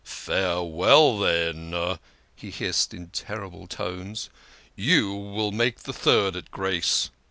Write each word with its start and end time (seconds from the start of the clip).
"Farewell, 0.03 1.19
then!" 1.19 1.99
he 2.35 2.49
hissed 2.49 2.91
in 2.91 3.09
terrible 3.09 3.67
tones." 3.67 4.31
You 4.75 5.13
will 5.15 5.51
make 5.51 5.81
the 5.81 5.93
third 5.93 6.35
at 6.35 6.49
Grace! 6.49 7.11